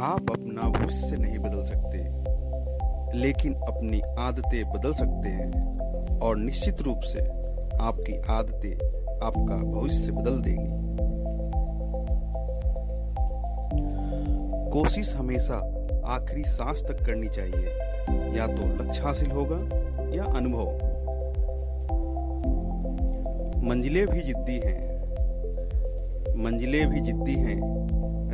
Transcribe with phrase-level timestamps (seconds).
[0.00, 1.98] से नहीं बदल सकते,
[3.18, 7.20] लेकिन अपनी आदतें बदल सकते हैं और निश्चित रूप से
[7.80, 8.74] आपकी आदतें
[9.26, 10.68] आपका भविष्य बदल देंगी।
[14.70, 15.54] कोशिश हमेशा
[16.06, 17.66] आखिरी सांस तक करनी चाहिए,
[18.38, 19.58] या तो लक्ष्य हासिल होगा
[20.16, 20.66] या अनुभव।
[23.68, 24.88] मंजिलें भी जिद्दी हैं,
[26.44, 27.60] मंजिलें भी जिद्दी हैं,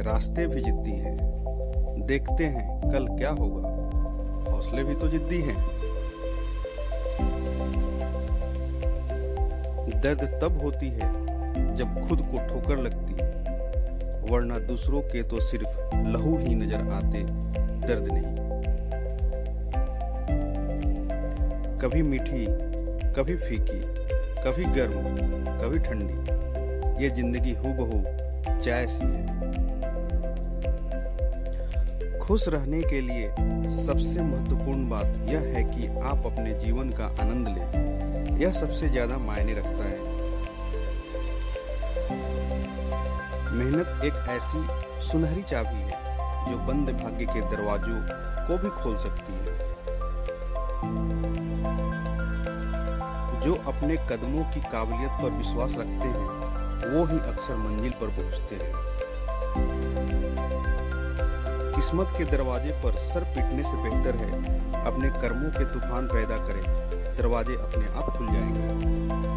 [0.05, 1.34] रास्ते भी जिद्दी हैं।
[2.07, 3.69] देखते हैं कल क्या होगा।
[4.51, 5.57] हौसले भी तो जिद्दी हैं।
[10.03, 11.13] दर्द तब होती है
[11.77, 13.15] जब खुद को ठोकर लगती
[14.31, 17.23] वरना दूसरों के तो सिर्फ़ लहू ही नज़र आते,
[17.87, 18.33] दर्द नहीं।
[21.81, 22.47] कभी मीठी,
[23.13, 23.81] कभी फीकी,
[24.41, 25.03] कभी गर्म,
[25.59, 28.03] कभी ठंडी, ये ज़िंदगी हूबहू
[28.61, 29.64] चाय सी है।
[32.27, 33.29] खुश रहने के लिए
[33.77, 39.19] सबसे महत्वपूर्ण बात यह है कि आप अपने जीवन का आनंद लें। यह सबसे ज़्यादा
[39.19, 39.99] मायने रखता है।
[43.53, 44.63] मेहनत एक ऐसी
[45.03, 46.03] सुनहरी चाबी है
[46.49, 48.01] जो बंद भाग्य के दरवाजों
[48.47, 49.73] को भी खोल सकती है।
[53.41, 56.29] जो अपने कदमों की काबिलियत पर विश्वास रखते हैं,
[56.89, 59.04] वो ही अक्सर मंजिल पर पहुँचते हैं।
[61.75, 64.31] किस्मत के दरवाजे पर सर पीटने से बेहतर है।
[64.85, 66.63] अपने कर्मों के तूफ़ान पैदा करें।
[67.17, 69.34] दरवाजे अपने आप खुल जाएँगे।